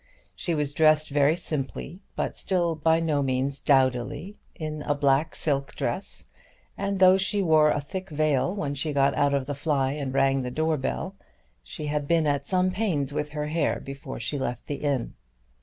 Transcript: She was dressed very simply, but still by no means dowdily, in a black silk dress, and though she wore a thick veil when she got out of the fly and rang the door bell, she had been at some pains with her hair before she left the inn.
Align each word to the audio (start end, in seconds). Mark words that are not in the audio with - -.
She 0.35 0.55
was 0.55 0.73
dressed 0.73 1.09
very 1.11 1.35
simply, 1.35 2.01
but 2.15 2.35
still 2.35 2.73
by 2.73 2.99
no 2.99 3.21
means 3.21 3.61
dowdily, 3.61 4.35
in 4.55 4.81
a 4.81 4.95
black 4.95 5.35
silk 5.35 5.75
dress, 5.75 6.33
and 6.75 6.97
though 6.97 7.19
she 7.19 7.43
wore 7.43 7.69
a 7.69 7.79
thick 7.79 8.09
veil 8.09 8.51
when 8.55 8.73
she 8.73 8.93
got 8.93 9.13
out 9.13 9.35
of 9.35 9.45
the 9.45 9.53
fly 9.53 9.91
and 9.91 10.11
rang 10.11 10.41
the 10.41 10.49
door 10.49 10.77
bell, 10.77 11.13
she 11.61 11.85
had 11.85 12.07
been 12.07 12.25
at 12.25 12.47
some 12.47 12.71
pains 12.71 13.13
with 13.13 13.33
her 13.33 13.45
hair 13.45 13.79
before 13.79 14.19
she 14.19 14.39
left 14.39 14.65
the 14.65 14.77
inn. 14.77 15.13